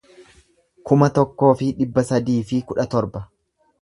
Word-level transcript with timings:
kuma 0.91 1.09
tokkoo 1.19 1.51
fi 1.61 1.69
dhibba 1.81 2.07
sadii 2.13 2.39
fi 2.53 2.63
kudha 2.73 2.87
torba 2.95 3.23